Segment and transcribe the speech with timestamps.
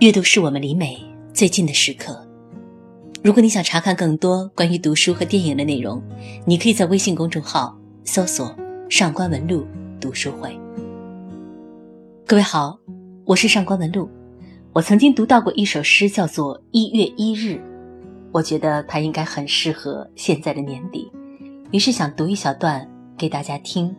[0.00, 0.96] 阅读是我们离美
[1.34, 2.24] 最近的时刻。
[3.20, 6.00] 如果你想查看更多关于读书和电影的内容，
[6.44, 8.54] 你可以在微信公众号搜索
[8.88, 9.66] “上官文露
[10.00, 10.56] 读书会”。
[12.24, 12.78] 各位好，
[13.24, 14.08] 我是上官文露。
[14.72, 17.54] 我曾经读到过一首诗，叫做《一月一日》，
[18.30, 21.10] 我觉得它应该很适合现在的年底，
[21.72, 23.92] 于是想读一小段给大家听。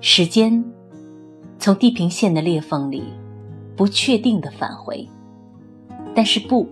[0.00, 0.64] 时间。
[1.64, 3.02] 从地平线的裂缝里，
[3.74, 5.08] 不确定的返回，
[6.14, 6.68] 但是不，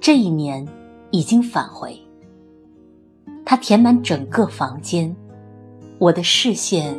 [0.00, 0.64] 这一年
[1.10, 2.00] 已经返回。
[3.44, 5.16] 它填满整个房间，
[5.98, 6.96] 我的视线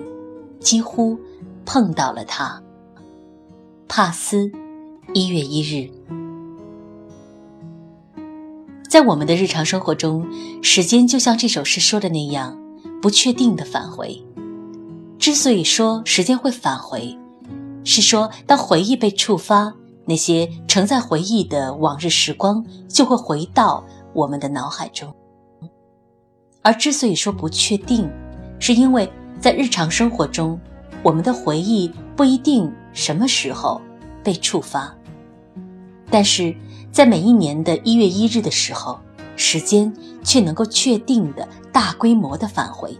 [0.59, 1.17] 几乎
[1.65, 2.61] 碰到了它。
[3.87, 4.51] 帕斯，
[5.13, 5.89] 一月一日。
[8.89, 10.27] 在我们的日常生活中，
[10.61, 12.59] 时间就像这首诗说的那样，
[13.01, 14.21] 不确定的返回。
[15.25, 17.17] 之所以说时间会返回，
[17.83, 19.73] 是说当回忆被触发，
[20.05, 25.11] 那些承载回忆的往日时光就会回到我们的脑海中。
[26.61, 28.07] 而之所以说不确定，
[28.59, 30.59] 是因为在日常生活中，
[31.01, 33.81] 我们的回忆不一定什么时候
[34.23, 34.95] 被触发，
[36.11, 36.55] 但是
[36.91, 38.99] 在每一年的一月一日的时候，
[39.35, 39.91] 时间
[40.23, 42.95] 却能够确定的大规模的返回。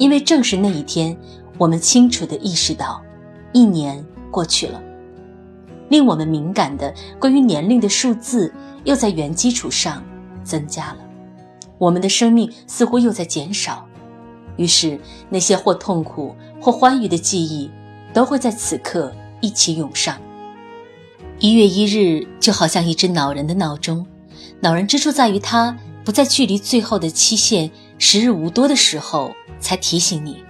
[0.00, 1.14] 因为正是那一天，
[1.58, 3.02] 我们清楚地意识到，
[3.52, 4.82] 一年过去了。
[5.90, 8.50] 令我们敏感的关于年龄的数字
[8.84, 10.02] 又在原基础上
[10.42, 10.98] 增加了，
[11.76, 13.86] 我们的生命似乎又在减少。
[14.56, 17.70] 于是，那些或痛苦或欢愉的记忆，
[18.14, 19.12] 都会在此刻
[19.42, 20.16] 一起涌上。
[21.40, 24.06] 一月一日就好像一只恼人的闹钟，
[24.60, 29.32] 恼人之处在于它不在距离最后的期限时日无多的时候。
[29.62, 30.42] 才提醒你，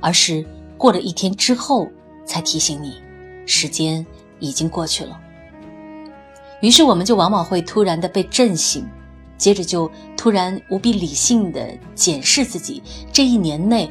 [0.00, 0.44] 而是
[0.76, 1.88] 过了一天之后
[2.26, 3.00] 才提醒你，
[3.46, 4.04] 时间
[4.40, 5.16] 已经过去了。
[6.60, 8.84] 于是我们就往往会突然的被震醒，
[9.38, 11.64] 接着就突然无比理性的
[11.94, 13.88] 检视自己这一年内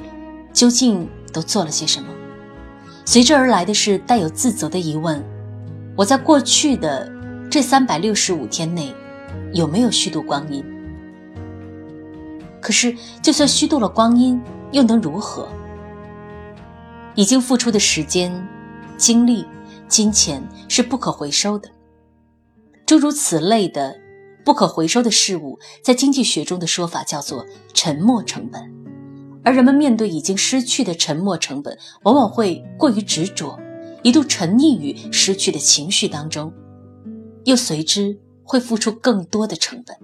[0.51, 2.09] 究竟都做了些什么。
[3.05, 5.23] 随之而来的是带有自责的疑问：
[5.95, 7.09] 我在过去的
[7.49, 8.93] 这三百六十五天内
[9.53, 10.61] 有没有虚度光阴？
[12.61, 15.47] 可是，就算虚度了光阴，又能如何？
[17.15, 18.31] 已经付出的时间、
[18.97, 19.45] 精力、
[19.87, 21.69] 金钱是不可回收的。
[22.85, 23.95] 诸如此类的
[24.43, 28.61] 不可回收的事物，在经济学中的说法叫做沉没成本。
[29.43, 33.57] 而人们面对已经失去的沉没成本，往往会过于执着，
[34.03, 36.51] 一度沉溺于失去的情绪当中，
[37.45, 39.95] 又随之会付出更多的成本。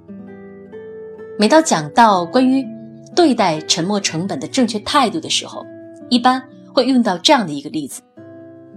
[1.38, 2.66] 每到讲到关于
[3.14, 5.66] 对待沉没成本的正确态度的时候，
[6.10, 6.42] 一般
[6.74, 8.02] 会用到这样的一个例子：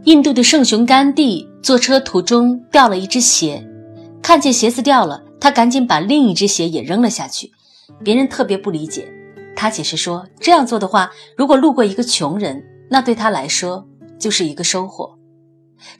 [0.04, 3.64] 印度的圣雄甘地坐车途中掉了一只鞋，
[4.20, 7.52] 看见鞋子掉了，他赶紧把另一只鞋也扔了下去。
[8.02, 9.08] 别人特别不理解，
[9.54, 13.86] 他解释说，这样做的话，如果路过一个穷人，那对他来说
[14.18, 15.16] 就是一个收获。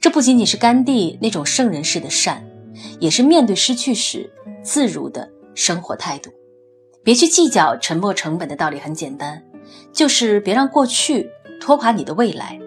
[0.01, 2.45] 这不仅仅是甘地那种圣人式的善，
[2.99, 4.29] 也是面对失去时
[4.61, 6.29] 自如的生活态度。
[7.03, 9.41] 别去计较沉没成本的道理很简单，
[9.91, 11.29] 就是别让过去
[11.59, 12.59] 拖垮你的未来。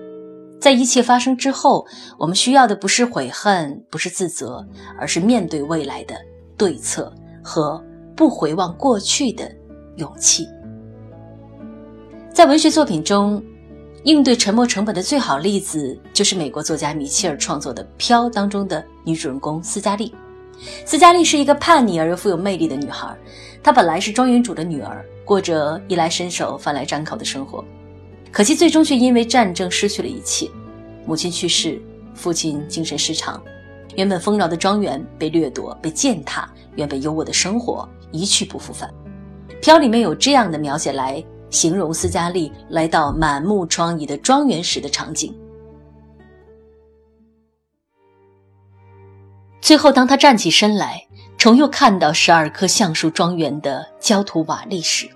[0.60, 1.86] 在一切发生之后，
[2.18, 4.66] 我们需要的不是悔恨，不是自责，
[4.98, 6.14] 而是面对未来的
[6.56, 7.12] 对策
[7.42, 7.82] 和
[8.16, 9.50] 不回望过去的
[9.96, 10.46] 勇气。
[12.32, 13.42] 在文学作品中，
[14.04, 20.14] 应对沉没成本的最好例子就是美国作家米切尔创作的《飘》当中的女主人公斯嘉丽。
[20.84, 23.16] 斯嘉丽是一个叛逆而又富有魅力的女孩。
[23.62, 27.64] 她本来是庄园主的女儿，过着衣来伸手、饭来张口的生活，
[28.30, 30.48] 可惜最终却因为战争失去了一切。
[31.06, 31.80] 母亲去世，
[32.14, 33.42] 父亲精神失常，
[33.96, 38.92] 原本丰饶的庄园被掠夺、被践踏，原本优渥的生活一去不复返。
[39.60, 45.32] 飘里面有这样的描写来形容斯嘉丽来到满目疮痍的庄园时的场景。
[49.62, 51.06] 最后，当他站起身来。
[51.38, 55.10] 重又看到十二棵橡树庄园的焦土瓦砾时，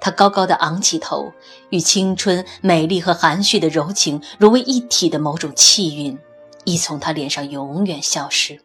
[0.00, 1.30] 他高高的昂起头，
[1.68, 6.18] 与青春、美丽和含蓄的柔情融为一体的某种气韵，
[6.64, 8.58] 已从他脸上永远消失。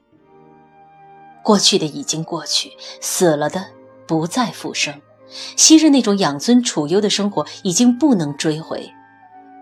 [1.44, 3.66] 过去的已经过去，死了的
[4.08, 5.02] 不再复生，
[5.58, 8.90] 昔日那种养尊处优的生活已经不能追回。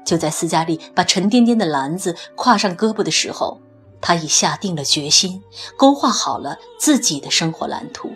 [0.05, 3.59] 就在斯嘉丽把沉甸甸的篮子挎上胳膊的时候。
[4.01, 5.43] 他已下定了决心，
[5.77, 8.13] 勾画好了自己的生活蓝图，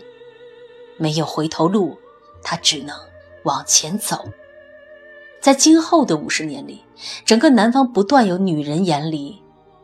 [0.97, 1.97] 没有回头路，
[2.41, 2.95] 他只能
[3.43, 4.25] 往前走。
[5.41, 6.83] 在今后的五十年里，
[7.25, 9.41] 整个南方不断有女人眼里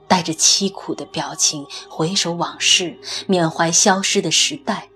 [0.07, 2.97] 带着凄苦的表情回首往事，
[3.27, 4.87] 缅怀消失的时代，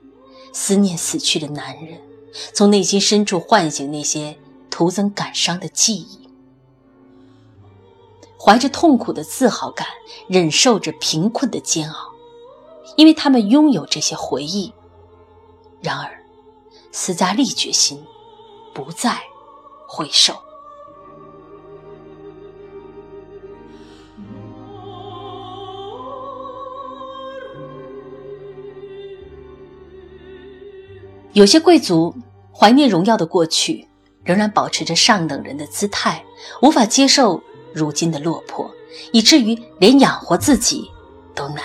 [0.53, 1.99] 思念死去的男人，
[2.53, 4.37] 从内心深处唤醒那些
[4.69, 6.22] 徒增感伤的记忆，
[8.43, 9.87] 怀着痛苦的自豪感，
[10.27, 12.11] 忍受着贫困的煎熬，
[12.97, 14.73] 因为他们拥有这些回忆。
[15.79, 16.25] 然而，
[16.91, 18.03] 斯嘉丽决心
[18.73, 19.17] 不再
[19.87, 20.33] 回首。
[31.31, 32.13] 有些贵族
[32.53, 33.87] 怀念荣耀的过去，
[34.25, 36.25] 仍然保持着上等人的姿态，
[36.61, 37.41] 无法接受
[37.73, 38.69] 如今的落魄，
[39.11, 40.89] 以至于连养活自己
[41.33, 41.63] 都难，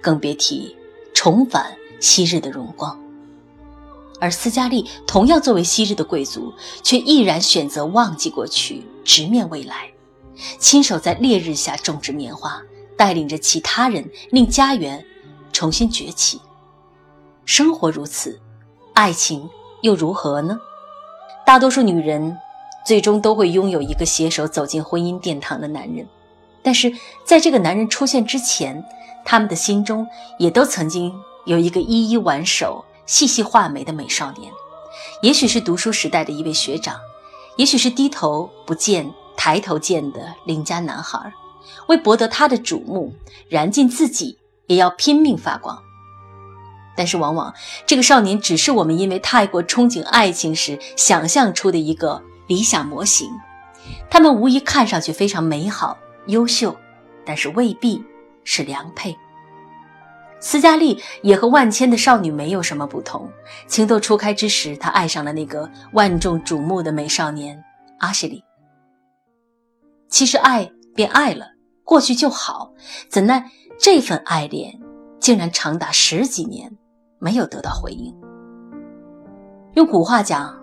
[0.00, 0.76] 更别提
[1.12, 2.98] 重返昔日的荣光。
[4.20, 6.52] 而斯嘉丽同样作为昔日的贵族，
[6.82, 9.90] 却毅然选择忘记过去，直面未来，
[10.58, 12.62] 亲手在烈日下种植棉花，
[12.96, 15.04] 带领着其他人令家园
[15.52, 16.40] 重新崛起。
[17.44, 18.40] 生活如此。
[18.94, 19.48] 爱情
[19.80, 20.60] 又如何呢？
[21.46, 22.36] 大多数女人
[22.84, 26.06] 最终都会拥有一个携手走进婚姻殿堂的男人，
[26.62, 26.92] 但是
[27.24, 28.84] 在这个男人出现之前，
[29.24, 30.06] 他们的心中
[30.38, 31.12] 也都曾经
[31.46, 34.52] 有一个依依挽手、细细画眉的美少年。
[35.22, 36.96] 也许是读书时代的一位学长，
[37.56, 41.32] 也许是低头不见抬头见的邻家男孩，
[41.86, 43.12] 为博得他的瞩目，
[43.48, 45.78] 燃尽自己也要拼命发光。
[46.94, 47.54] 但是，往往
[47.86, 53.30] 这个少年只是我们因为太过憧憬爱情时想象出的一个理想模型。
[54.10, 55.96] 他们无疑看上去非常美好、
[56.26, 56.76] 优秀，
[57.24, 58.02] 但是未必
[58.44, 59.16] 是良配。
[60.40, 63.30] 斯嘉丽也和万千的少女没有什么不同。
[63.66, 67.62] 情窦初开之时，她爱上了那个万众瞩目的美少年
[67.98, 68.42] 阿什利。
[70.08, 71.46] 其实，爱便爱了，
[71.84, 72.72] 过去就好。
[73.08, 74.78] 怎奈这份爱恋
[75.20, 76.76] 竟然长达十几年。
[77.18, 78.12] 没有得到回应。
[79.74, 80.60] 用古话讲，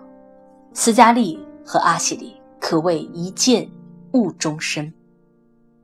[0.74, 3.68] 斯嘉丽和阿西里可谓一见
[4.12, 4.92] 误终身。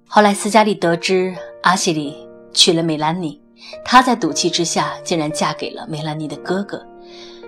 [0.06, 2.17] 后来，斯嘉丽得知阿西里
[2.52, 3.40] 娶了梅兰妮，
[3.84, 6.84] 她在赌气之下竟然嫁给了梅兰妮的哥哥，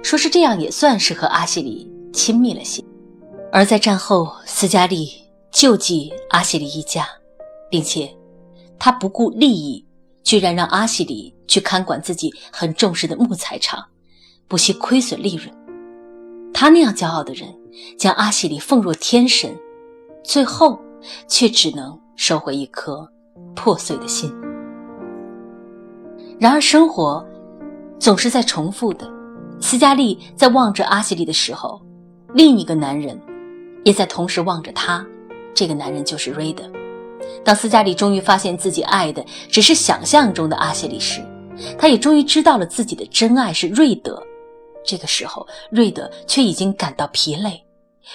[0.03, 2.83] 说是这样也算是和阿西里亲密了些。
[3.53, 5.11] 而在战后，斯嘉丽
[5.51, 7.07] 救济阿西里一家，
[7.71, 8.11] 并且
[8.79, 9.85] 她不顾利益。
[10.25, 13.83] 居然让阿西里去看管自己很重视的木材厂，
[14.47, 15.51] 不惜亏损利润。
[16.53, 17.49] 他那样骄傲的人，
[17.97, 19.57] 将阿西里奉若天神，
[20.25, 20.79] 最后
[21.27, 23.09] 却只能收回一颗
[23.55, 24.33] 破碎的心。
[26.39, 27.27] 然而，生活
[27.99, 29.11] 总是在重复的。
[29.61, 31.81] 斯嘉丽在望着阿西里的时候，
[32.33, 33.21] 另一个男人
[33.85, 35.05] 也在同时望着他。
[35.53, 36.63] 这个男人就是瑞德。
[37.45, 41.21] 当斯嘉丽终于发现自己爱的只是想象中的阿西里时，
[41.77, 44.23] 他也终于知道了自己的真爱是瑞德。
[44.85, 47.65] 这个时候，瑞德却已经感到疲累，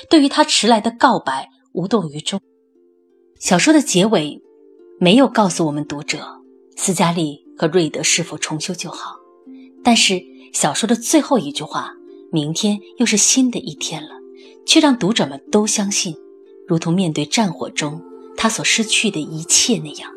[0.10, 2.40] 对于他迟来的告白无动于衷。
[3.40, 4.42] 小说的结尾
[5.00, 6.26] 没有告诉我们读者
[6.76, 9.16] 斯嘉丽和瑞德是否重修旧好，
[9.84, 10.22] 但是
[10.54, 11.92] 小说的最后一句话
[12.32, 14.10] “明天又是新的一天了”，
[14.66, 16.16] 却让读者们都相信，
[16.68, 18.02] 如同面对战火中。
[18.36, 20.12] 他所失去的一切那样，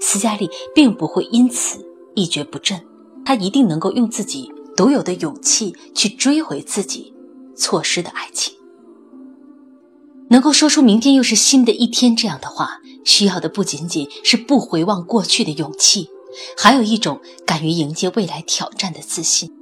[0.00, 1.84] 斯嘉丽并不会因此
[2.14, 2.80] 一蹶不振。
[3.24, 7.12] 他一定能够用自己独有的勇气去追回自己
[7.56, 8.54] 错失的爱情。
[10.30, 16.08] 能够说出“明天又是新的一天”这样的话，需要的不仅仅是不回望过去的勇气，
[16.56, 19.52] 还有一种敢于迎接未来挑战的自信。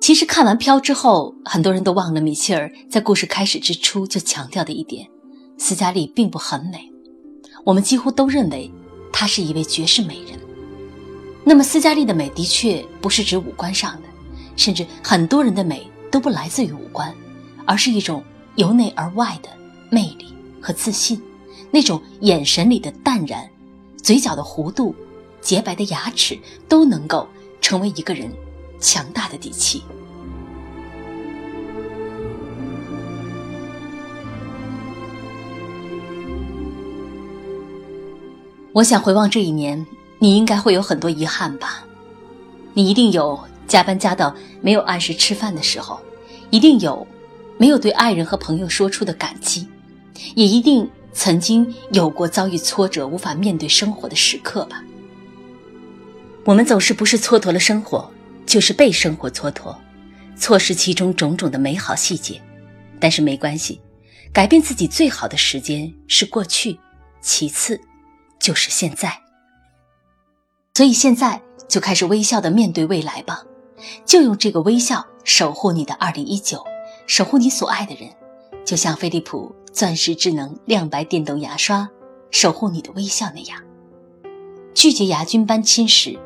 [0.00, 5.04] 其实看完《飘》之后，很多人都忘了米切尔在故事开始之初就强调的一点：
[5.58, 6.88] 斯嘉丽并不很美。
[7.64, 8.70] 我们几乎都认为
[9.12, 10.38] 她是一位绝世美人。
[11.44, 14.02] 那么，斯嘉丽的美的确不是指五官上的，
[14.62, 17.12] 甚至很多人的美都不来自于五官，
[17.66, 18.22] 而是一种
[18.54, 19.48] 由内而外的
[19.90, 21.20] 魅力和自信，
[21.72, 23.50] 那种眼神里的淡然，
[24.00, 24.94] 嘴角的弧度，
[25.40, 26.38] 洁白的牙齿，
[26.68, 27.26] 都能够
[27.60, 28.30] 成为一个人
[28.78, 29.82] 强大的底气。
[38.72, 39.84] 我想回望这一年，
[40.20, 41.82] 你应该会有很多遗憾吧？
[42.74, 46.00] 你一定有加班加到没有按时吃饭的时候，
[46.50, 47.06] 一定有
[47.58, 49.66] 没有对爱人和朋友说出的感激，
[50.34, 54.82] 也一定曾经有过遭遇挫折无法面对生活的时刻吧？
[56.44, 58.10] 我们总是不是蹉跎了生活，
[58.44, 59.76] 就是被生活蹉跎，
[60.36, 62.40] 错失其中种种的美好细节。
[62.98, 63.80] 但是没关系，
[64.32, 66.78] 改变自己最好的时间是过去，
[67.20, 67.80] 其次。
[68.40, 69.16] 就是现在。
[70.74, 73.44] 所以现在就开始微笑的面对未来吧，
[74.04, 76.62] 就用这个微笑守护你的二零一九，
[77.06, 78.10] 守护你所爱的人，
[78.64, 81.88] 就像飞利浦钻石智能亮白电动牙刷
[82.30, 83.60] 守护你的微笑那样，
[84.74, 86.18] 拒绝牙菌斑侵蚀，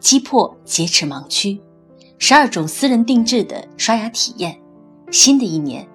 [0.00, 1.60] 击破洁齿盲区，
[2.18, 4.60] 十二种私人定制的刷牙体验。
[5.10, 5.86] 新的一年，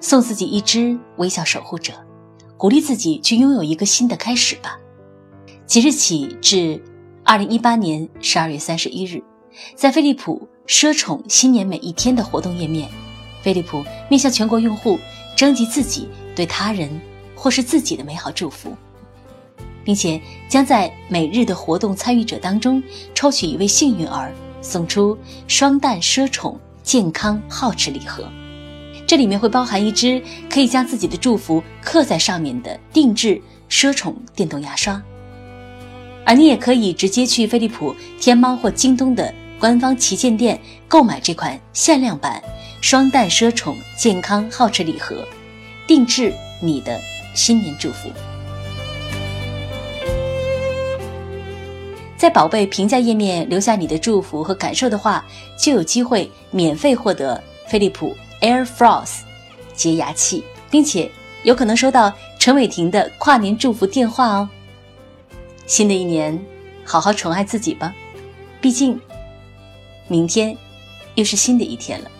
[0.00, 1.92] 送自己一只微笑守护者，
[2.56, 4.78] 鼓励自己去拥有一个新的开始吧。
[5.66, 6.82] 即日起至。
[7.24, 9.22] 二零一八年十二月三十一日，
[9.74, 12.88] 在飞利浦奢宠新年每一天的活动页面，
[13.42, 14.98] 飞利浦面向全国用户
[15.36, 16.88] 征集自己对他人
[17.34, 18.76] 或是自己的美好祝福，
[19.84, 22.82] 并且将在每日的活动参与者当中
[23.14, 28.28] 抽取一位幸运儿，送出双蛋奢宠健康皓齿礼盒。
[29.06, 35.02] 这里面会包含一支可以将自己的祝福刻在上面的定制奢宠电动牙刷。
[36.26, 42.42] 而你也可以直接去飞利浦、天猫或京东的官方旗舰店购买这款限量版
[42.80, 45.26] 双蛋奢宠健康皓齿礼盒，
[45.86, 46.98] 定制你的
[47.34, 48.08] 新年祝福。
[52.16, 55.24] 在宝贝评价页面留下你的祝福和感受的话，
[55.58, 59.20] 就有机会免费获得飞利浦 Air Floss
[59.74, 61.10] 洁牙器，并且
[61.42, 64.48] 有可能收到陈伟霆的跨年祝福电话哦。
[65.66, 66.36] 新的一年，
[66.84, 67.94] 好好宠爱自己吧，
[68.60, 69.00] 毕竟，
[70.08, 70.56] 明天
[71.16, 72.10] 又是新的一天了。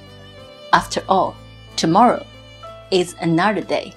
[0.72, 1.32] After all,
[1.74, 2.22] tomorrow
[2.90, 3.92] is another day。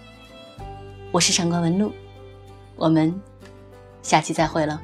[1.12, 1.92] 我是上官文露，
[2.78, 3.14] 我们
[4.02, 4.82] 下期再会了。